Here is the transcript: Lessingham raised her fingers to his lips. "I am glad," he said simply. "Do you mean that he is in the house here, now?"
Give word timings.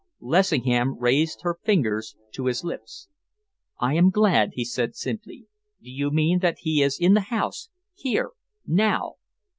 Lessingham 0.19 0.97
raised 0.97 1.43
her 1.43 1.59
fingers 1.63 2.15
to 2.31 2.47
his 2.47 2.63
lips. 2.63 3.07
"I 3.79 3.93
am 3.93 4.09
glad," 4.09 4.49
he 4.53 4.65
said 4.65 4.95
simply. 4.95 5.45
"Do 5.79 5.91
you 5.91 6.09
mean 6.09 6.39
that 6.39 6.57
he 6.61 6.81
is 6.81 6.99
in 6.99 7.13
the 7.13 7.21
house 7.29 7.69
here, 7.93 8.31
now?" 8.65 9.17